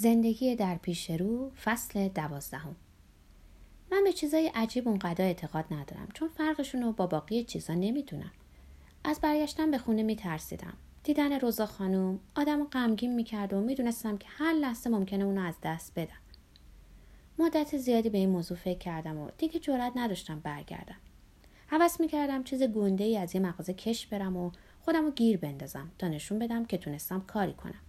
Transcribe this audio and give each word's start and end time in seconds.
زندگی 0.00 0.56
در 0.56 0.76
پیش 0.76 1.10
رو 1.10 1.50
فصل 1.50 2.08
دوازدهم. 2.08 2.76
من 3.92 4.04
به 4.04 4.12
چیزای 4.12 4.50
عجیب 4.54 4.88
اونقدر 4.88 5.24
اعتقاد 5.24 5.64
ندارم 5.70 6.08
چون 6.14 6.28
فرقشون 6.28 6.82
رو 6.82 6.92
با 6.92 7.06
باقی 7.06 7.44
چیزا 7.44 7.74
نمی‌دونم. 7.74 8.30
از 9.04 9.20
برگشتن 9.20 9.70
به 9.70 9.78
خونه 9.78 10.02
میترسیدم. 10.02 10.72
دیدن 11.04 11.40
روزا 11.40 11.66
خانوم 11.66 12.20
آدم 12.36 12.64
غمگین 12.64 13.14
می‌کرد 13.14 13.52
و 13.52 13.60
می‌دونستم 13.60 14.18
که 14.18 14.26
هر 14.28 14.52
لحظه 14.52 14.90
ممکنه 14.90 15.24
اونو 15.24 15.40
از 15.40 15.54
دست 15.62 15.92
بدم. 15.96 16.20
مدت 17.38 17.76
زیادی 17.76 18.10
به 18.10 18.18
این 18.18 18.28
موضوع 18.28 18.56
فکر 18.56 18.78
کردم 18.78 19.18
و 19.18 19.30
دیگه 19.38 19.60
جرأت 19.60 19.92
نداشتم 19.96 20.40
برگردم. 20.40 20.98
حوض 21.66 22.00
می‌کردم 22.00 22.44
چیز 22.44 22.62
گنده 22.62 23.04
ای 23.04 23.16
از 23.16 23.34
یه 23.34 23.40
مغازه 23.40 23.74
کش 23.74 24.06
برم 24.06 24.36
و 24.36 24.50
خودم 24.80 25.04
رو 25.04 25.10
گیر 25.10 25.36
بندازم 25.36 25.90
تا 25.98 26.08
نشون 26.08 26.38
بدم 26.38 26.64
که 26.64 26.78
تونستم 26.78 27.20
کاری 27.20 27.52
کنم. 27.52 27.80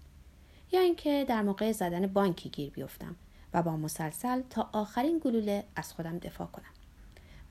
یا 0.71 0.79
اینکه 0.79 1.25
در 1.27 1.41
موقع 1.41 1.71
زدن 1.71 2.07
بانکی 2.07 2.49
گیر 2.49 2.69
بیفتم 2.69 3.15
و 3.53 3.63
با 3.63 3.77
مسلسل 3.77 4.41
تا 4.49 4.69
آخرین 4.73 5.21
گلوله 5.23 5.63
از 5.75 5.93
خودم 5.93 6.17
دفاع 6.17 6.47
کنم. 6.47 6.71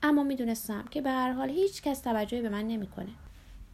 اما 0.03 0.23
می‌دونستم 0.23 0.85
که 0.91 1.01
به 1.01 1.09
هر 1.09 1.31
حال 1.31 1.49
هیچ 1.49 1.81
کس 1.81 1.99
توجهی 1.99 2.41
به 2.41 2.49
من 2.49 2.67
نمی‌کنه. 2.67 3.11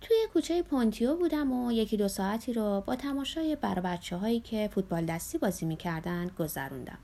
توی 0.01 0.17
کوچه 0.33 0.61
پونتیو 0.63 1.15
بودم 1.15 1.51
و 1.51 1.71
یکی 1.71 1.97
دو 1.97 2.07
ساعتی 2.07 2.53
رو 2.53 2.83
با 2.87 2.95
تماشای 2.95 3.55
بر 3.55 3.79
بچه 3.79 4.17
هایی 4.17 4.39
که 4.39 4.69
فوتبال 4.73 5.05
دستی 5.05 5.37
بازی 5.37 5.65
می‌کردن 5.65 6.27
گذروندم. 6.27 6.97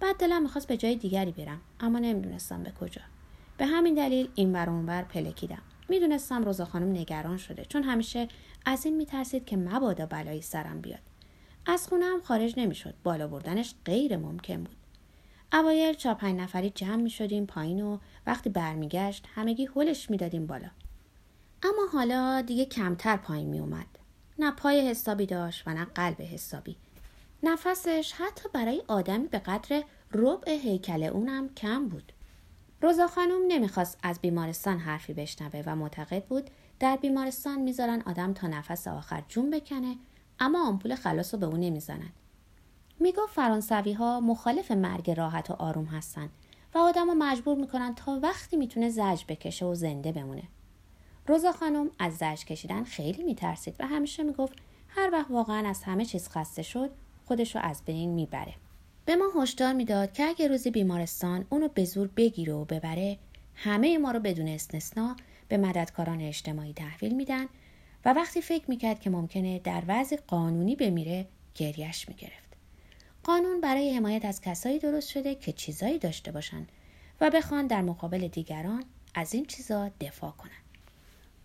بعد 0.00 0.16
دلم 0.16 0.42
می‌خواست 0.42 0.68
به 0.68 0.76
جای 0.76 0.96
دیگری 0.96 1.32
برم 1.32 1.60
اما 1.80 1.98
نمی‌دونستم 1.98 2.62
به 2.62 2.70
کجا. 2.80 3.02
به 3.58 3.66
همین 3.66 3.94
دلیل 3.94 4.28
این 4.34 4.52
بر 4.52 4.70
اونور 4.70 5.02
پلکیدم. 5.02 5.62
می‌دونستم 5.88 6.44
روزا 6.44 6.64
خانم 6.64 6.90
نگران 6.90 7.36
شده 7.36 7.64
چون 7.64 7.82
همیشه 7.82 8.28
از 8.64 8.86
این 8.86 8.96
میترسید 8.96 9.44
که 9.44 9.56
مبادا 9.56 10.06
بلایی 10.06 10.42
سرم 10.42 10.80
بیاد. 10.80 11.00
از 11.66 11.88
خونه 11.88 12.04
هم 12.04 12.20
خارج 12.20 12.54
نمی‌شد. 12.56 12.94
بالا 13.04 13.28
بردنش 13.28 13.74
غیر 13.84 14.16
ممکن 14.16 14.64
بود. 14.64 14.76
اوایل 15.52 15.94
چهار 15.94 16.14
پنج 16.14 16.40
نفری 16.40 16.70
جمع 16.70 17.02
می 17.02 17.10
شدیم 17.10 17.46
پایین 17.46 17.80
و 17.80 17.98
وقتی 18.26 18.50
برمیگشت 18.50 19.26
همگی 19.34 19.68
هلش 19.76 20.10
می‌دادیم 20.10 20.46
بالا. 20.46 20.70
اما 21.62 21.86
حالا 21.92 22.42
دیگه 22.42 22.64
کمتر 22.64 23.16
پایین 23.16 23.48
می 23.48 23.58
اومد 23.58 23.86
نه 24.38 24.50
پای 24.50 24.88
حسابی 24.88 25.26
داشت 25.26 25.62
و 25.66 25.74
نه 25.74 25.84
قلب 25.84 26.22
حسابی. 26.22 26.76
نفسش 27.42 28.12
حتی 28.16 28.48
برای 28.52 28.82
آدمی 28.88 29.26
به 29.26 29.38
قدر 29.38 29.82
ربع 30.12 30.50
هیکل 30.52 31.02
اونم 31.02 31.54
کم 31.54 31.88
بود. 31.88 32.12
روزا 32.82 33.06
خانم 33.06 33.40
نمی‌خواست 33.48 33.98
از 34.02 34.20
بیمارستان 34.20 34.78
حرفی 34.78 35.12
بشنوه 35.14 35.62
و 35.66 35.76
معتقد 35.76 36.24
بود 36.24 36.50
در 36.80 36.96
بیمارستان 36.96 37.60
می‌ذارن 37.60 38.02
آدم 38.06 38.32
تا 38.32 38.46
نفس 38.46 38.88
آخر 38.88 39.22
جون 39.28 39.50
بکنه 39.50 39.96
اما 40.40 40.68
آمپول 40.68 40.94
خلاص 40.94 41.34
رو 41.34 41.40
به 41.40 41.46
اون 41.46 41.60
نمی‌زنن. 41.60 42.12
می‌گفت 43.00 43.34
فرانسوی 43.34 43.92
ها 43.92 44.20
مخالف 44.20 44.70
مرگ 44.70 45.10
راحت 45.10 45.50
و 45.50 45.52
آروم 45.52 45.84
هستن 45.84 46.28
و 46.74 46.78
آدم 46.78 47.06
رو 47.06 47.14
مجبور 47.14 47.56
می‌کنن 47.56 47.94
تا 47.94 48.20
وقتی 48.22 48.56
می‌تونه 48.56 48.90
زج 48.90 49.24
بکشه 49.28 49.66
و 49.66 49.74
زنده 49.74 50.12
بمونه. 50.12 50.42
روزا 51.26 51.52
خانم 51.52 51.90
از 51.98 52.16
زج 52.16 52.44
کشیدن 52.44 52.84
خیلی 52.84 53.22
میترسید 53.22 53.76
و 53.78 53.86
همیشه 53.86 54.22
می‌گفت 54.22 54.52
هر 54.88 55.10
وقت 55.12 55.30
واقعا 55.30 55.68
از 55.68 55.82
همه 55.82 56.04
چیز 56.04 56.28
خسته 56.28 56.62
شد 56.62 56.90
خودش 57.26 57.56
رو 57.56 57.62
از 57.64 57.82
بین 57.84 58.10
می‌بره. 58.10 58.54
به 59.04 59.16
ما 59.16 59.42
هشدار 59.42 59.72
می‌داد 59.72 60.12
که 60.12 60.24
اگه 60.24 60.48
روزی 60.48 60.70
بیمارستان 60.70 61.46
اونو 61.50 61.68
به 61.68 61.84
زور 61.84 62.10
بگیره 62.16 62.52
و 62.52 62.64
ببره 62.64 63.18
همه 63.54 63.98
ما 63.98 64.10
رو 64.10 64.20
بدون 64.20 64.48
استثنا 64.48 65.16
به 65.48 65.56
مددکاران 65.56 66.20
اجتماعی 66.20 66.72
تحویل 66.72 67.14
میدن 67.14 67.46
و 68.06 68.12
وقتی 68.12 68.42
فکر 68.42 68.64
می‌کرد 68.68 69.00
که 69.00 69.10
ممکنه 69.10 69.58
در 69.58 69.82
وضع 69.86 70.16
قانونی 70.26 70.76
بمیره 70.76 71.26
گریش 71.54 72.08
می‌گرفت. 72.08 72.56
قانون 73.24 73.60
برای 73.60 73.96
حمایت 73.96 74.24
از 74.24 74.40
کسایی 74.40 74.78
درست 74.78 75.08
شده 75.08 75.34
که 75.34 75.52
چیزایی 75.52 75.98
داشته 75.98 76.32
باشن 76.32 76.66
و 77.20 77.30
بخوان 77.30 77.66
در 77.66 77.82
مقابل 77.82 78.28
دیگران 78.28 78.84
از 79.14 79.34
این 79.34 79.44
چیزا 79.44 79.90
دفاع 80.00 80.30
کنن. 80.30 80.50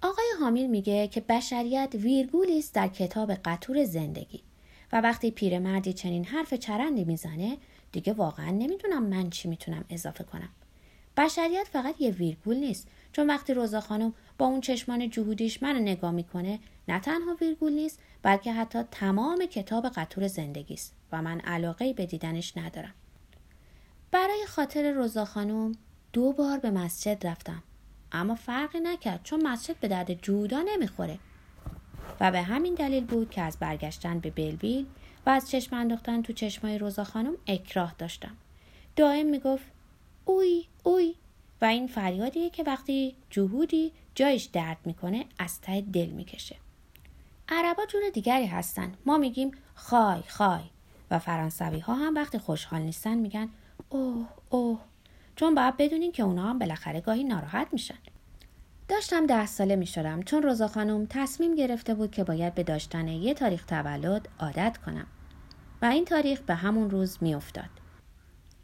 آقای 0.01 0.25
حامیل 0.39 0.67
میگه 0.67 1.07
که 1.07 1.21
بشریت 1.21 1.89
ویرگولی 1.93 2.59
است 2.59 2.73
در 2.73 2.87
کتاب 2.87 3.33
قطور 3.33 3.83
زندگی 3.85 4.43
و 4.91 5.01
وقتی 5.01 5.31
پیرمردی 5.31 5.93
چنین 5.93 6.25
حرف 6.25 6.53
چرندی 6.53 7.03
می‌زنه 7.03 7.57
دیگه 7.91 8.13
واقعا 8.13 8.49
نمی‌دونم 8.51 9.03
من 9.03 9.29
چی 9.29 9.47
می‌تونم 9.47 9.85
اضافه 9.89 10.23
کنم. 10.23 10.49
بشریت 11.21 11.67
فقط 11.71 12.01
یه 12.01 12.11
ویرگول 12.11 12.57
نیست. 12.57 12.87
چون 13.13 13.27
وقتی 13.27 13.53
روزا 13.53 13.81
خانم 13.81 14.13
با 14.37 14.45
اون 14.45 14.61
چشمان 14.61 15.09
جهودیش 15.09 15.63
منو 15.63 15.79
نگاه 15.79 16.11
می‌کنه 16.11 16.59
نه 16.87 16.99
تنها 16.99 17.35
ویرگول 17.41 17.73
نیست 17.73 17.99
بلکه 18.21 18.53
حتی 18.53 18.83
تمام 18.91 19.45
کتاب 19.45 19.87
قطور 19.87 20.27
زندگی 20.27 20.73
است 20.73 20.93
و 21.11 21.21
من 21.21 21.39
علاقه 21.39 21.93
به 21.93 22.05
دیدنش 22.05 22.57
ندارم. 22.57 22.93
برای 24.11 24.45
خاطر 24.47 24.91
روزا 24.91 25.25
خانم 25.25 25.71
دو 26.13 26.31
بار 26.31 26.59
به 26.59 26.71
مسجد 26.71 27.27
رفتم. 27.27 27.63
اما 28.11 28.35
فرقی 28.35 28.79
نکرد 28.79 29.23
چون 29.23 29.47
مسجد 29.47 29.75
به 29.79 29.87
درد 29.87 30.13
جودا 30.13 30.61
نمی‌خوره. 30.61 31.19
و 32.19 32.31
به 32.31 32.41
همین 32.41 32.73
دلیل 32.73 33.05
بود 33.05 33.29
که 33.29 33.41
از 33.41 33.57
برگشتن 33.59 34.19
به 34.19 34.29
بلبیل 34.29 34.85
و 35.25 35.29
از 35.29 35.49
چشم 35.49 35.75
انداختن 35.75 36.21
تو 36.21 36.33
چشمای 36.33 36.77
روزا 36.77 37.03
خانم 37.03 37.33
اکراه 37.47 37.95
داشتم. 37.97 38.37
دائم 38.95 39.25
می‌گفت 39.25 39.63
اوی 40.25 40.67
اوی. 40.83 41.15
و 41.61 41.65
این 41.65 41.87
فریادیه 41.87 42.49
که 42.49 42.63
وقتی 42.63 43.15
جهودی 43.29 43.91
جایش 44.15 44.43
درد 44.43 44.77
می‌کنه 44.85 45.25
از 45.39 45.61
ته 45.61 45.81
دل 45.81 46.09
می‌کشه. 46.09 46.55
عربا 47.49 47.85
جور 47.85 48.01
دیگری 48.13 48.45
هستن. 48.45 48.93
ما 49.05 49.17
میگیم 49.17 49.51
خای 49.75 50.21
خای. 50.27 50.63
و 51.11 51.19
فرانسوی 51.19 51.79
ها 51.79 51.93
هم 51.93 52.15
وقتی 52.15 52.37
خوشحال 52.37 52.81
نیستن 52.81 53.17
میگن 53.17 53.49
اوه 53.89 54.27
اوه. 54.49 54.79
چون 55.35 55.55
باید 55.55 55.77
بدونین 55.77 56.11
که 56.11 56.23
اونا 56.23 56.49
هم 56.49 56.59
بالاخره 56.59 57.01
گاهی 57.01 57.23
ناراحت 57.23 57.67
میشن. 57.71 57.97
داشتم 58.87 59.25
ده 59.25 59.45
ساله 59.45 59.75
می 59.75 59.85
شدم 59.85 60.23
چون 60.23 60.43
روزا 60.43 60.67
خانم 60.67 61.05
تصمیم 61.09 61.55
گرفته 61.55 61.93
بود 61.93 62.11
که 62.11 62.23
باید 62.23 62.55
به 62.55 62.63
داشتن 62.63 63.07
یه 63.07 63.33
تاریخ 63.33 63.65
تولد 63.65 64.27
عادت 64.39 64.77
کنم. 64.85 65.07
و 65.81 65.85
این 65.85 66.05
تاریخ 66.05 66.41
به 66.41 66.55
همون 66.55 66.89
روز 66.89 67.17
می 67.21 67.35
افتاد. 67.35 67.69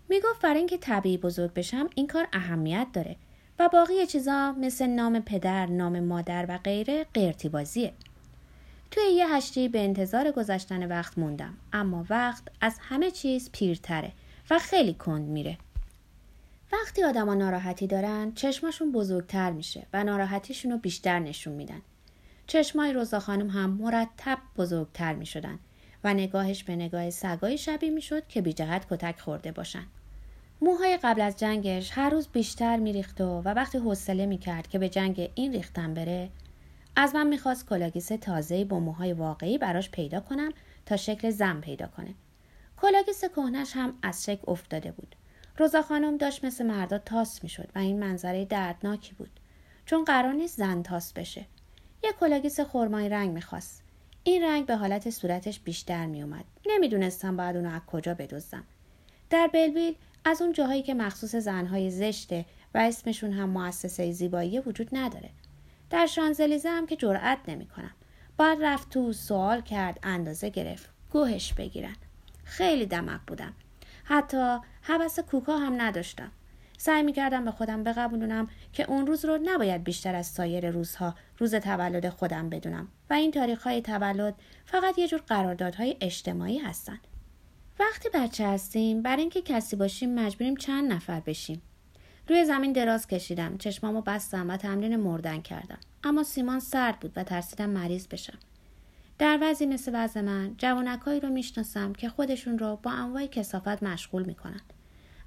می 0.09 0.21
گفت 0.21 0.41
برای 0.41 0.57
اینکه 0.57 0.77
طبیعی 0.77 1.17
بزرگ 1.17 1.53
بشم 1.53 1.89
این 1.95 2.07
کار 2.07 2.27
اهمیت 2.33 2.87
داره 2.93 3.15
و 3.59 3.69
باقی 3.69 4.07
چیزا 4.07 4.51
مثل 4.51 4.87
نام 4.87 5.19
پدر، 5.19 5.65
نام 5.65 5.99
مادر 5.99 6.45
و 6.49 6.57
غیره 6.57 7.05
قیرتی 7.13 7.49
بازیه. 7.49 7.93
توی 8.91 9.03
یه 9.03 9.35
هشتی 9.35 9.67
به 9.69 9.83
انتظار 9.83 10.31
گذشتن 10.31 10.87
وقت 10.87 11.17
موندم 11.17 11.57
اما 11.73 12.05
وقت 12.09 12.43
از 12.61 12.75
همه 12.81 13.11
چیز 13.11 13.51
پیرتره 13.51 14.11
و 14.49 14.59
خیلی 14.59 14.93
کند 14.93 15.27
میره. 15.27 15.57
وقتی 16.71 17.03
آدما 17.03 17.33
ناراحتی 17.33 17.87
دارن 17.87 18.31
چشماشون 18.31 18.91
بزرگتر 18.91 19.51
میشه 19.51 19.85
و 19.93 20.03
ناراحتیشون 20.03 20.71
رو 20.71 20.77
بیشتر 20.77 21.19
نشون 21.19 21.53
میدن 21.53 21.81
چشمای 22.47 22.93
روزا 22.93 23.19
خانم 23.19 23.49
هم 23.49 23.69
مرتب 23.69 24.37
بزرگتر 24.57 25.13
می‌شدن 25.13 25.59
و 26.03 26.13
نگاهش 26.13 26.63
به 26.63 26.75
نگاه 26.75 27.09
سگایی 27.09 27.57
شبیه 27.57 27.89
می‌شد 27.89 28.27
که 28.27 28.41
بی 28.41 28.53
جهت 28.53 28.85
کتک 28.89 29.19
خورده 29.19 29.51
باشن 29.51 29.83
موهای 30.61 30.99
قبل 31.03 31.21
از 31.21 31.37
جنگش 31.37 31.91
هر 31.93 32.09
روز 32.09 32.27
بیشتر 32.27 32.77
میریخت 32.77 33.21
و, 33.21 33.41
و 33.41 33.47
وقتی 33.47 33.77
حوصله 33.77 34.25
می‌کرد 34.25 34.67
که 34.67 34.79
به 34.79 34.89
جنگ 34.89 35.31
این 35.35 35.53
ریختن 35.53 35.93
بره 35.93 36.29
از 36.95 37.15
من 37.15 37.27
می‌خواست 37.27 37.69
کلاه‌گیس 37.69 38.07
تازه‌ای 38.07 38.63
با 38.63 38.79
موهای 38.79 39.13
واقعی 39.13 39.57
براش 39.57 39.91
پیدا 39.91 40.19
کنم 40.19 40.51
تا 40.85 40.97
شکل 40.97 41.29
زن 41.29 41.61
پیدا 41.61 41.87
کنه. 41.87 42.13
کلاه‌گیس 42.77 43.25
کهنش 43.25 43.71
هم 43.75 43.93
از 44.01 44.25
شکل 44.25 44.51
افتاده 44.51 44.91
بود. 44.91 45.15
روزا 45.57 45.81
خانم 45.81 46.17
داشت 46.17 46.45
مثل 46.45 46.65
مردا 46.65 46.97
تاس 46.97 47.43
می‌شد 47.43 47.69
و 47.75 47.79
این 47.79 47.99
منظره 47.99 48.45
دردناکی 48.45 49.13
بود. 49.13 49.39
چون 49.85 50.03
قرار 50.03 50.33
نیست 50.33 50.57
زن 50.57 50.83
تاس 50.83 51.13
بشه. 51.13 51.45
یه 52.03 52.11
کلاه‌گیس 52.19 52.59
خرمایی 52.59 53.09
رنگ 53.09 53.31
می‌خواست. 53.31 53.83
این 54.23 54.43
رنگ 54.43 54.65
به 54.65 54.75
حالت 54.75 55.09
صورتش 55.09 55.59
بیشتر 55.59 56.05
میومد 56.05 56.45
نمی‌دونستم 56.65 57.37
باید 57.37 57.55
اونو 57.55 57.75
از 57.75 57.81
کجا 57.87 58.13
بدزدم. 58.13 58.63
در 59.29 59.49
بلویل 59.53 59.95
از 60.29 60.41
اون 60.41 60.53
جاهایی 60.53 60.83
که 60.83 60.93
مخصوص 60.93 61.35
زنهای 61.35 61.89
زشته 61.89 62.45
و 62.73 62.77
اسمشون 62.77 63.33
هم 63.33 63.49
مؤسسه 63.49 64.11
زیبایی 64.11 64.59
وجود 64.59 64.89
نداره. 64.91 65.29
در 65.89 66.05
شانزلیزه 66.05 66.69
هم 66.69 66.85
که 66.85 66.95
جرأت 66.95 67.37
نمی‌کنم. 67.47 67.91
باید 68.37 68.59
رفت 68.61 68.89
تو 68.89 69.13
سوال 69.13 69.61
کرد 69.61 69.99
اندازه 70.03 70.49
گرفت. 70.49 70.89
گوهش 71.11 71.53
بگیرن. 71.53 71.95
خیلی 72.43 72.85
دمغ 72.85 73.19
بودم. 73.27 73.53
حتی 74.03 74.57
هوس 74.81 75.19
کوکا 75.19 75.57
هم 75.57 75.81
نداشتم. 75.81 76.31
سعی 76.77 77.03
می‌کردم 77.03 77.45
به 77.45 77.51
خودم 77.51 77.83
بقبولونم 77.83 78.47
که 78.73 78.83
اون 78.83 79.07
روز 79.07 79.25
رو 79.25 79.39
نباید 79.43 79.83
بیشتر 79.83 80.15
از 80.15 80.27
سایر 80.27 80.69
روزها 80.71 81.15
روز 81.37 81.55
تولد 81.55 82.09
خودم 82.09 82.49
بدونم. 82.49 82.87
و 83.09 83.13
این 83.13 83.31
تاریخ 83.31 83.63
های 83.63 83.81
تولد 83.81 84.35
فقط 84.65 84.97
یه 84.97 85.07
جور 85.07 85.21
قراردادهای 85.27 85.97
اجتماعی 86.01 86.57
هستن. 86.57 86.99
وقتی 87.79 88.09
بچه 88.13 88.47
هستیم 88.47 89.01
برای 89.01 89.21
اینکه 89.21 89.41
کسی 89.41 89.75
باشیم 89.75 90.15
مجبوریم 90.15 90.55
چند 90.55 90.91
نفر 90.91 91.19
بشیم. 91.19 91.61
روی 92.27 92.45
زمین 92.45 92.71
دراز 92.71 93.07
کشیدم 93.07 93.57
چشمامو 93.57 94.01
بستم 94.01 94.49
و 94.49 94.57
تمرین 94.57 94.95
مردن 94.95 95.41
کردم. 95.41 95.77
اما 96.03 96.23
سیمان 96.23 96.59
سرد 96.59 96.99
بود 96.99 97.11
و 97.15 97.23
ترسیدم 97.23 97.69
مریض 97.69 98.07
بشم. 98.07 98.37
در 99.19 99.39
وضعی 99.41 99.67
مثل 99.67 99.91
وضع 99.93 100.21
من 100.21 100.55
جوانکایی 100.57 101.19
رو 101.19 101.29
می‌شناسم 101.29 101.93
که 101.93 102.09
خودشون 102.09 102.59
رو 102.59 102.79
با 102.83 102.91
انواع 102.91 103.25
کسافت 103.25 103.83
مشغول 103.83 104.23
می‌کنن. 104.23 104.61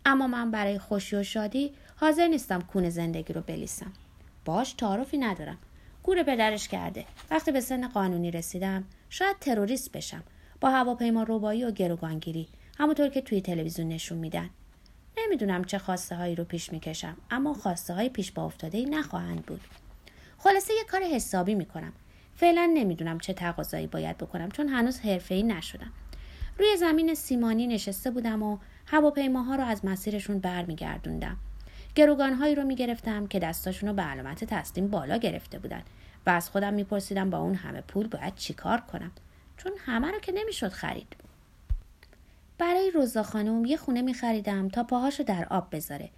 اما 0.05 0.27
من 0.27 0.51
برای 0.51 0.79
خوشی 0.79 1.17
و 1.17 1.23
شادی 1.23 1.73
حاضر 1.97 2.27
نیستم 2.27 2.61
کون 2.61 2.91
زندگی 2.91 3.33
رو 3.33 3.41
بلیسم. 3.41 3.93
باش 4.45 4.73
تعارفی 4.73 5.19
ندارم. 5.19 5.59
گور 6.03 6.23
پدرش 6.23 6.69
کرده. 6.69 7.05
وقتی 7.31 7.53
به 7.53 7.61
سن 7.61 7.89
قانونی 7.89 8.31
رسیدم 8.31 8.85
شاید 9.09 9.39
تروریست 9.39 9.93
بشم. 9.93 10.23
با 10.61 10.71
هواپیما 10.71 11.23
روبایی 11.23 11.65
و 11.65 11.71
گروگانگیری 11.71 12.49
همونطور 12.79 13.09
که 13.09 13.21
توی 13.21 13.41
تلویزیون 13.41 13.89
نشون 13.89 14.19
میدن. 14.19 14.51
نمی‌دونم 15.19 15.65
چه 15.65 15.79
خواسته 15.79 16.17
هایی 16.17 16.35
رو 16.35 16.45
پیش 16.45 16.73
می‌کشم 16.73 17.17
اما 17.31 17.55
خواسته 17.55 17.95
های 17.95 18.09
پیش 18.09 18.33
با 18.33 18.45
افتاده 18.45 18.79
ای 18.79 18.85
نخواهند 18.85 19.47
بود. 19.47 19.61
خلاصه 20.39 20.75
یه 20.75 20.85
کار 20.85 21.03
حسابی 21.03 21.55
می‌کنم. 21.55 21.93
فعلا 22.37 22.71
نمی‌دونم 22.75 23.19
چه 23.19 23.33
تقاضایی 23.33 23.87
باید 23.87 24.19
بکنم 24.19 24.51
چون 24.51 24.69
هنوز 24.69 25.01
ای 25.29 25.43
نشدم. 25.43 25.93
روی 26.59 26.77
زمین 26.77 27.15
سیمانی 27.15 27.67
نشسته 27.67 28.11
بودم 28.11 28.43
و 28.43 28.59
هواپیماها 28.87 29.55
رو 29.55 29.65
از 29.65 29.85
مسیرشون 29.85 30.39
برمیگردوندم. 30.39 31.37
گروگانهایی 31.95 32.55
رو 32.55 32.65
می‌گرفتم 32.65 33.27
که 33.27 33.39
دستاشون 33.39 33.89
رو 33.89 33.95
به 33.95 34.03
علامت 34.03 34.45
تسلیم 34.45 34.89
بالا 34.89 35.17
گرفته 35.17 35.59
بودن 35.59 35.83
و 36.27 36.31
از 36.31 36.51
خودم 36.51 36.75
میپرسیدم 36.75 37.31
با 37.31 37.39
اون 37.39 37.55
همه 37.55 37.81
پول 37.81 38.07
باید 38.07 38.35
چیکار 38.35 38.81
کنم. 38.81 39.11
چون 39.63 39.73
همه 39.79 40.11
رو 40.11 40.19
که 40.19 40.33
نمی‌شد 40.33 40.69
خرید. 40.69 41.17
برای 42.59 42.91
روزا 42.91 43.23
خانم 43.23 43.65
یه 43.65 43.77
خونه 43.77 44.03
میخریدم 44.03 44.69
تا 44.69 44.83
پاهاشو 44.83 45.23
در 45.23 45.47
آب 45.51 45.77
بذاره. 45.77 46.11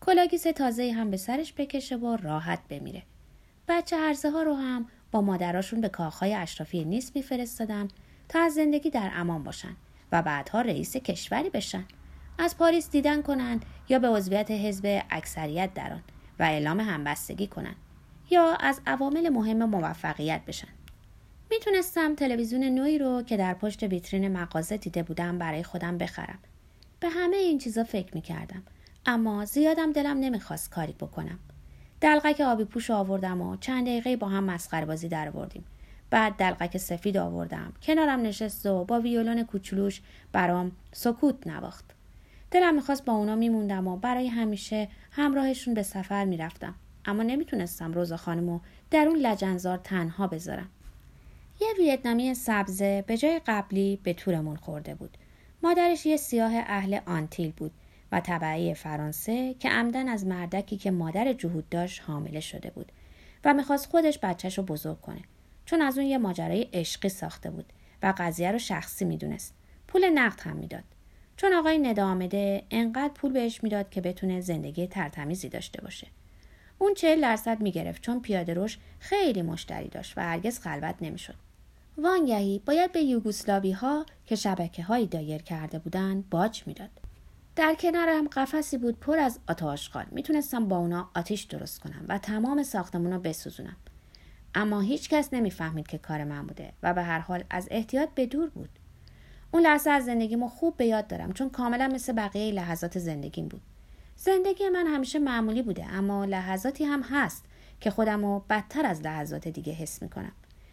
کلاگیس 0.00 0.42
تازه 0.42 0.92
هم 0.92 1.10
به 1.10 1.16
سرش 1.16 1.52
بکشه 1.52 1.96
و 1.96 2.16
راحت 2.16 2.60
بمیره. 2.68 3.02
بچه 3.68 3.96
هرزه 3.96 4.30
ها 4.30 4.42
رو 4.42 4.54
هم 4.54 4.86
با 5.10 5.20
مادراشون 5.20 5.80
به 5.80 5.88
کاخهای 5.88 6.34
اشرافی 6.34 6.84
نیست 6.84 7.16
میفرستادم 7.16 7.88
تا 8.28 8.40
از 8.40 8.54
زندگی 8.54 8.90
در 8.90 9.10
امان 9.14 9.42
باشن 9.44 9.76
و 10.12 10.22
بعدها 10.22 10.60
رئیس 10.60 10.96
کشوری 10.96 11.50
بشن. 11.50 11.84
از 12.38 12.58
پاریس 12.58 12.90
دیدن 12.90 13.22
کنند 13.22 13.64
یا 13.88 13.98
به 13.98 14.08
عضویت 14.08 14.50
حزب 14.50 15.02
اکثریت 15.10 15.74
در 15.74 15.92
آن 15.92 16.02
و 16.38 16.42
اعلام 16.42 16.80
همبستگی 16.80 17.46
کنند 17.46 17.76
یا 18.30 18.56
از 18.60 18.80
عوامل 18.86 19.28
مهم 19.28 19.64
موفقیت 19.64 20.40
بشن. 20.46 20.81
می‌تونستم 21.66 22.14
تلویزیون 22.14 22.64
نوعی 22.64 22.98
رو 22.98 23.22
که 23.22 23.36
در 23.36 23.54
پشت 23.54 23.82
ویترین 23.82 24.28
مغازه 24.28 24.76
دیده 24.76 25.02
بودم 25.02 25.38
برای 25.38 25.62
خودم 25.62 25.98
بخرم. 25.98 26.38
به 27.00 27.08
همه 27.08 27.36
این 27.36 27.58
چیزا 27.58 27.84
فکر 27.84 28.14
می‌کردم. 28.14 28.62
اما 29.06 29.44
زیادم 29.44 29.92
دلم 29.92 30.18
نمی‌خواست 30.18 30.70
کاری 30.70 30.92
بکنم. 30.92 31.38
دلقک 32.00 32.40
آبی 32.40 32.64
پوش 32.64 32.90
آوردم 32.90 33.40
و 33.40 33.56
چند 33.56 33.86
دقیقه 33.86 34.16
با 34.16 34.28
هم 34.28 34.44
مسخره 34.44 34.86
بازی 34.86 35.08
در 35.08 35.28
آوردیم. 35.28 35.64
بعد 36.10 36.32
دلقک 36.32 36.76
سفید 36.76 37.16
آوردم. 37.16 37.72
کنارم 37.82 38.22
نشست 38.22 38.66
و 38.66 38.84
با 38.84 39.00
ویولون 39.00 39.42
کوچولوش 39.42 40.00
برام 40.32 40.72
سکوت 40.92 41.46
نواخت. 41.46 41.84
دلم 42.50 42.74
می‌خواست 42.74 43.04
با 43.04 43.12
اونا 43.12 43.36
میموندم 43.36 43.88
و 43.88 43.96
برای 43.96 44.28
همیشه 44.28 44.88
همراهشون 45.10 45.74
به 45.74 45.82
سفر 45.82 46.24
می‌رفتم. 46.24 46.74
اما 47.04 47.22
نمی‌تونستم 47.22 47.92
روزا 47.92 48.16
خانمو 48.16 48.60
در 48.90 49.06
اون 49.08 49.18
لجنزار 49.18 49.76
تنها 49.76 50.26
بذارم. 50.26 50.68
یه 51.60 51.68
ویتنامی 51.78 52.34
سبزه 52.34 53.04
به 53.06 53.16
جای 53.16 53.40
قبلی 53.46 53.98
به 54.02 54.12
تورمون 54.12 54.56
خورده 54.56 54.94
بود. 54.94 55.18
مادرش 55.62 56.06
یه 56.06 56.16
سیاه 56.16 56.52
اهل 56.54 57.00
آنتیل 57.06 57.52
بود 57.52 57.72
و 58.12 58.20
طبعی 58.20 58.74
فرانسه 58.74 59.54
که 59.54 59.70
عمدن 59.70 60.08
از 60.08 60.26
مردکی 60.26 60.76
که 60.76 60.90
مادر 60.90 61.32
جهود 61.32 61.68
داشت 61.68 62.02
حامله 62.06 62.40
شده 62.40 62.70
بود 62.70 62.92
و 63.44 63.54
می‌خواست 63.54 63.90
خودش 63.90 64.18
بچهش 64.22 64.58
رو 64.58 64.64
بزرگ 64.64 65.00
کنه. 65.00 65.20
چون 65.66 65.82
از 65.82 65.98
اون 65.98 66.06
یه 66.06 66.18
ماجرای 66.18 66.68
عشقی 66.72 67.08
ساخته 67.08 67.50
بود 67.50 67.72
و 68.02 68.14
قضیه 68.18 68.52
رو 68.52 68.58
شخصی 68.58 69.04
می‌دونست. 69.04 69.54
پول 69.88 70.10
نقد 70.10 70.40
هم 70.40 70.56
می‌داد. 70.56 70.84
چون 71.36 71.52
آقای 71.52 71.78
ندا 71.78 72.06
آمده 72.06 72.62
انقدر 72.70 73.12
پول 73.14 73.32
بهش 73.32 73.62
می‌داد 73.62 73.90
که 73.90 74.00
بتونه 74.00 74.40
زندگی 74.40 74.86
ترتمیزی 74.86 75.48
داشته 75.48 75.82
باشه. 75.82 76.06
اون 76.82 76.94
چهل 76.94 77.20
درصد 77.20 77.60
می‌گرفت 77.60 78.02
چون 78.02 78.20
پیاده 78.20 78.54
روش 78.54 78.78
خیلی 78.98 79.42
مشتری 79.42 79.88
داشت 79.88 80.18
و 80.18 80.20
هرگز 80.20 80.58
خلوت 80.58 80.94
نمی‌شد. 81.00 81.34
وانگهی 81.98 82.62
باید 82.66 82.92
به 82.92 83.00
یوگوسلاوی 83.00 83.72
ها 83.72 84.06
که 84.26 84.36
شبکه 84.36 84.82
هایی 84.82 85.06
دایر 85.06 85.42
کرده 85.42 85.78
بودند 85.78 86.30
باج 86.30 86.62
می‌داد. 86.66 86.90
در 87.56 87.74
کنارم 87.74 88.28
قفسی 88.28 88.78
بود 88.78 89.00
پر 89.00 89.18
از 89.18 89.38
آتاشقال 89.48 90.04
می‌تونستم 90.10 90.68
با 90.68 90.76
اونا 90.76 91.10
آتیش 91.14 91.42
درست 91.42 91.80
کنم 91.80 92.04
و 92.08 92.18
تمام 92.18 92.62
ساختمون 92.62 93.12
رو 93.12 93.20
بسوزونم. 93.20 93.76
اما 94.54 94.80
هیچ 94.80 95.08
کس 95.08 95.28
نمی‌فهمید 95.32 95.86
که 95.86 95.98
کار 95.98 96.24
من 96.24 96.46
بوده 96.46 96.72
و 96.82 96.94
به 96.94 97.02
هر 97.02 97.18
حال 97.18 97.44
از 97.50 97.68
احتیاط 97.70 98.08
به 98.14 98.26
دور 98.26 98.48
بود. 98.48 98.70
اون 99.52 99.62
لحظه 99.62 99.90
از 99.90 100.04
زندگیمو 100.04 100.48
خوب 100.48 100.76
به 100.76 100.86
یاد 100.86 101.06
دارم 101.06 101.32
چون 101.32 101.50
کاملا 101.50 101.88
مثل 101.94 102.12
بقیه 102.12 102.52
لحظات 102.52 102.98
زندگیم 102.98 103.48
بود. 103.48 103.60
زندگی 104.24 104.68
من 104.68 104.86
همیشه 104.86 105.18
معمولی 105.18 105.62
بوده 105.62 105.86
اما 105.86 106.24
لحظاتی 106.24 106.84
هم 106.84 107.02
هست 107.02 107.44
که 107.80 107.90
خودمو 107.90 108.40
بدتر 108.50 108.86
از 108.86 109.02
لحظات 109.02 109.48
دیگه 109.48 109.72
حس 109.72 110.02
می‌کنم. 110.02 110.32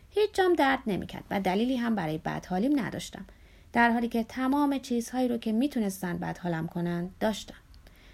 هیچ 0.09 0.33
جام 0.33 0.53
درد 0.53 0.79
نمی‌کرد 0.87 1.23
و 1.31 1.39
دلیلی 1.39 1.77
هم 1.77 1.95
برای 1.95 2.17
بدحالیم 2.17 2.79
نداشتم. 2.79 3.25
در 3.73 3.91
حالی 3.91 4.07
که 4.07 4.23
تمام 4.23 4.79
چیزهایی 4.79 5.27
رو 5.27 5.37
که 5.37 5.51
می‌تونستن 5.51 6.17
بدحالم 6.17 6.67
کنن 6.67 7.09
داشتم. 7.19 7.55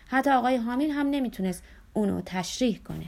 حتی 0.07 0.29
آقای 0.29 0.57
حامیل 0.57 0.91
هم 0.91 1.09
نمی‌تونست 1.09 1.63
اونو 1.93 2.21
تشریح 2.25 2.77
کنه. 2.77 3.05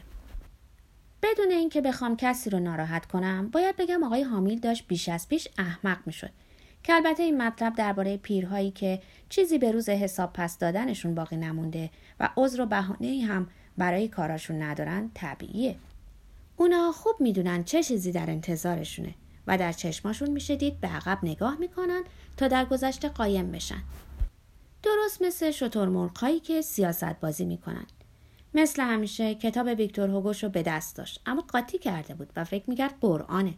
بدون 1.24 1.52
اینکه 1.52 1.82
بخوام 1.82 2.16
کسی 2.16 2.50
رو 2.50 2.60
ناراحت 2.60 3.06
کنم 3.06 3.50
باید 3.50 3.76
بگم 3.76 4.04
آقای 4.04 4.24
حامیل 4.24 4.60
داشت 4.60 4.88
بیش 4.88 5.10
از 5.10 5.30
پیش 5.30 5.48
احمق 5.58 5.98
می‌شد. 6.06 6.32
که 6.88 6.94
البته 6.94 7.24
این 7.24 7.42
مطلب 7.42 7.76
درباره 7.76 8.18
پیرهایی 8.18 8.72
که 8.72 9.02
چیزی 9.30 9.58
به 9.58 9.72
روز 9.72 9.90
حساب 9.90 10.34
پس 10.34 10.58
دادنشون 10.58 11.16
باقی 11.16 11.38
نمونده 11.38 11.90
و 12.20 12.30
عذر 12.38 12.62
و 12.62 12.66
بهانه 12.66 13.26
هم 13.26 13.48
برای 13.78 14.08
کاراشون 14.08 14.62
ندارن 14.62 15.12
طبیعیه. 15.14 15.76
اونا 16.58 16.92
خوب 16.92 17.16
می‌دونن 17.20 17.64
چه 17.64 17.84
چیزی 17.84 18.12
در 18.12 18.30
انتظارشونه 18.30 19.14
و 19.48 19.58
در 19.58 19.72
چشماشون 19.72 20.30
میشه 20.30 20.56
دید 20.56 20.80
به 20.80 20.88
عقب 20.88 21.20
نگاه 21.24 21.58
می‌کنن 21.60 22.04
تا 22.38 22.48
در 22.48 22.66
گذشته 22.66 23.10
قایم 23.10 23.52
بشن. 23.52 23.84
درست 24.84 25.22
مثل 25.22 25.52
شترمرغهایی 25.52 26.40
که 26.40 26.62
سیاست 26.62 27.20
بازی 27.20 27.46
می‌کنن. 27.46 27.86
مثل 28.54 28.84
همیشه 28.84 29.36
کتاب 29.36 29.68
ویکتور 29.68 30.10
هوگوش 30.10 30.44
رو 30.44 30.50
به 30.50 30.64
دست 30.64 30.96
داشت 30.96 31.22
اما 31.26 31.42
قاطی 31.42 31.78
کرده 31.78 32.14
بود 32.14 32.30
و 32.36 32.44
فکر 32.44 32.70
می‌کرد 32.70 32.94
قرآنه 33.02 33.54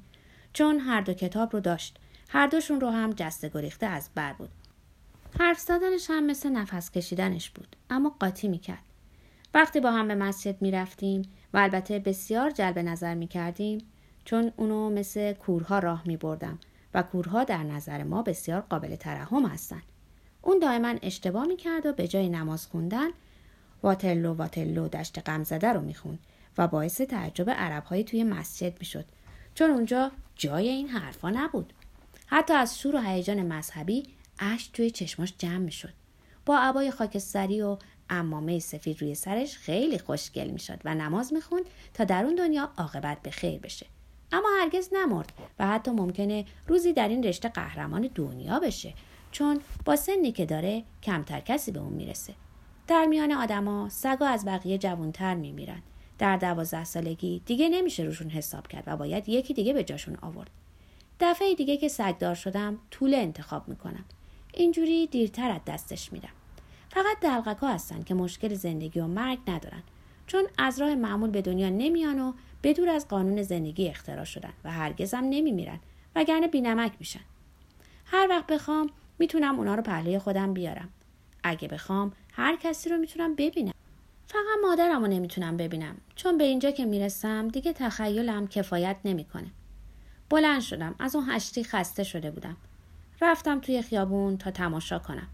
چون 0.53 0.79
هر 0.79 1.01
دو 1.01 1.13
کتاب 1.13 1.53
رو 1.53 1.59
داشت. 1.59 1.99
هر 2.31 2.47
دوشون 2.47 2.81
رو 2.81 2.89
هم 2.89 3.09
جسته 3.09 3.49
گریخته 3.49 3.85
از 3.85 4.09
بر 4.15 4.33
بود. 4.33 4.49
حرف 5.39 5.59
زدنش 5.59 6.09
هم 6.09 6.25
مثل 6.25 6.49
نفس 6.49 6.91
کشیدنش 6.91 7.49
بود 7.49 7.75
اما 7.89 8.15
قاطی 8.19 8.47
می‌کرد. 8.47 8.83
وقتی 9.53 9.79
با 9.79 9.91
هم 9.91 10.07
به 10.07 10.15
مسجد 10.15 10.61
می‌رفتیم 10.61 11.21
و 11.53 11.57
البته 11.57 11.99
بسیار 11.99 12.51
جلب 12.51 12.79
نظر 12.79 13.13
می‌کردیم 13.13 13.77
چون 14.25 14.51
اونو 14.57 14.89
مثل 14.89 15.33
کورها 15.33 15.79
راه 15.79 16.03
میبردم 16.05 16.59
و 16.93 17.03
کورها 17.03 17.43
در 17.43 17.63
نظر 17.63 18.03
ما 18.03 18.23
بسیار 18.23 18.61
قابل 18.61 18.95
ترحم 18.95 19.45
هستند 19.45 19.83
اون 20.41 20.59
دائما 20.59 20.95
اشتباه 21.01 21.45
می‌کرد 21.47 21.85
و 21.85 21.93
به 21.93 22.07
جای 22.07 22.29
نماز 22.29 22.67
خوندن 22.67 23.09
واترلو 23.83 24.33
واترلو 24.33 24.87
دشت 24.87 25.29
غمزده 25.29 25.73
رو 25.73 25.81
می‌خوند 25.81 26.19
و 26.57 26.67
باعث 26.67 27.01
تعجب 27.01 27.49
عربهایی 27.49 28.03
توی 28.03 28.23
مسجد 28.23 28.79
می‌شد. 28.79 29.05
چون 29.55 29.69
اونجا 29.69 30.11
جای 30.35 30.69
این 30.69 30.87
حرفا 30.87 31.29
نبود. 31.29 31.73
حتی 32.31 32.53
از 32.53 32.79
شور 32.79 32.95
و 32.95 32.99
هیجان 32.99 33.41
مذهبی 33.53 34.03
اشک 34.39 34.71
توی 34.73 34.91
چشماش 34.91 35.33
جمع 35.37 35.57
می‌شد. 35.57 35.93
با 36.45 36.59
عبای 36.59 36.91
خاکستری 36.91 37.61
و 37.61 37.77
امامه 38.09 38.59
سفید 38.59 39.01
روی 39.01 39.15
سرش 39.15 39.57
خیلی 39.57 39.99
خوشگل 39.99 40.47
می‌شد 40.47 40.79
و 40.85 40.95
نماز 40.95 41.33
می‌خوند 41.33 41.63
تا 41.93 42.03
در 42.03 42.25
اون 42.25 42.35
دنیا 42.35 42.69
عاقبت 42.77 43.21
به 43.21 43.31
خیر 43.31 43.59
بشه. 43.59 43.85
اما 44.31 44.47
هرگز 44.61 44.89
نمرد 44.93 45.33
و 45.59 45.67
حتی 45.67 45.91
ممکنه 45.91 46.45
روزی 46.67 46.93
در 46.93 47.07
این 47.07 47.23
رشته 47.23 47.49
قهرمان 47.49 48.09
دنیا 48.15 48.59
بشه 48.59 48.93
چون 49.31 49.61
با 49.85 49.95
سنی 49.95 50.31
که 50.31 50.45
داره 50.45 50.83
کمتر 51.03 51.39
کسی 51.39 51.71
به 51.71 51.79
اون 51.79 51.93
می‌رسه. 51.93 52.33
در 52.87 53.05
میان 53.05 53.31
آدما 53.31 53.89
سگا 53.89 54.27
از 54.27 54.45
بقیه 54.45 54.77
جوانتر 54.77 55.35
میمیرن. 55.35 55.81
در 56.17 56.37
دوازده 56.37 56.83
سالگی 56.83 57.41
دیگه 57.45 57.69
نمیشه 57.69 58.03
روشون 58.03 58.29
حساب 58.29 58.67
کرد 58.67 58.83
و 58.87 58.97
باید 58.97 59.29
یکی 59.29 59.53
دیگه 59.53 59.73
به 59.73 59.83
جاشون 59.83 60.17
آورد. 60.21 60.49
دفعه 61.19 61.55
دیگه 61.55 61.77
که 61.77 61.87
سگدار 61.87 62.35
شدم 62.35 62.77
طول 62.91 63.13
انتخاب 63.13 63.67
می‌کنم. 63.67 64.05
اینجوری 64.53 65.07
دیرتر 65.07 65.51
از 65.51 65.61
دستش 65.67 66.13
میدم 66.13 66.29
فقط 66.89 67.19
دلغکا 67.21 67.67
هستن 67.67 68.03
که 68.03 68.13
مشکل 68.13 68.53
زندگی 68.53 68.99
و 68.99 69.07
مرگ 69.07 69.39
ندارن. 69.47 69.83
چون 70.27 70.47
از 70.57 70.81
راه 70.81 70.95
معمول 70.95 71.29
به 71.29 71.41
دنیا 71.41 71.69
نمیان 71.69 72.19
و 72.19 72.33
بدور 72.63 72.89
از 72.89 73.07
قانون 73.07 73.41
زندگی 73.41 73.87
اختراع 73.87 74.23
شدن 74.23 74.53
و 74.63 74.71
هرگزم 74.71 75.17
نمیمیرن 75.17 75.79
وگرنه 76.15 76.47
بینمک 76.47 76.91
میشن. 76.99 77.19
هر 78.05 78.27
وقت 78.29 78.47
بخوام 78.47 78.89
می‌تونم 79.19 79.59
اونا 79.59 79.75
رو 79.75 79.81
پهلوی 79.81 80.19
خودم 80.19 80.53
بیارم. 80.53 80.89
اگه 81.43 81.67
بخوام 81.67 82.11
هر 82.33 82.55
کسی 82.55 82.89
رو 82.89 82.97
می‌تونم 82.97 83.35
ببینم. 83.35 83.73
فقط 84.27 84.59
مادرم 84.61 85.01
رو 85.01 85.07
نمی‌تونم 85.07 85.57
ببینم. 85.57 85.97
چون 86.15 86.37
به 86.37 86.43
اینجا 86.43 86.71
که 86.71 86.85
می‌رسم 86.85 87.47
دیگه 87.47 87.73
تخیلم 87.73 88.47
کفایت 88.47 88.97
نمی‌کنه. 89.05 89.51
بلند 90.29 90.61
شدم. 90.61 90.95
از 90.99 91.15
اون 91.15 91.29
هشتی 91.29 91.63
خسته 91.63 92.03
شده 92.03 92.31
بودم. 92.31 92.57
رفتم 93.21 93.59
توی 93.59 93.81
خیابون 93.81 94.37
تا 94.37 94.51
تماشا 94.51 94.99
کنم. 94.99 95.27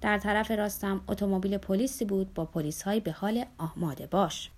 در 0.00 0.18
طرف 0.18 0.50
راستم 0.50 1.00
اتومبیل 1.08 1.58
پلیسی 1.58 2.04
بود 2.04 2.34
با 2.34 2.44
پلیس 2.44 2.82
های 2.82 3.00
به 3.00 3.12
حال 3.12 3.44
آماده 3.58 4.06
باش. 4.06 4.50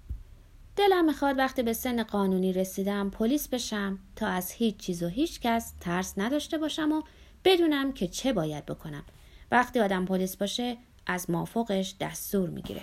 دلم 0.76 1.04
می‌خواد 1.04 1.38
وقتی 1.38 1.62
به 1.62 1.72
سن 1.72 2.02
قانونی 2.02 2.52
رسیدم 2.52 3.10
پلیس 3.10 3.48
بشم 3.48 3.98
تا 4.16 4.26
از 4.26 4.50
هیچ 4.50 4.76
چیز 4.76 5.02
و 5.02 5.08
هیچ 5.08 5.40
کس 5.40 5.72
ترس 5.80 6.14
نداشته 6.16 6.58
باشم 6.58 6.92
و 6.92 7.02
بدونم 7.44 7.92
که 7.92 8.08
چه 8.08 8.32
باید 8.32 8.66
بکنم. 8.66 9.02
وقتی 9.50 9.80
آدم 9.80 10.04
پلیس 10.04 10.36
باشه 10.36 10.76
از 11.06 11.30
مافوقش 11.30 11.94
دستور 12.00 12.50
می‌گیره. 12.50 12.82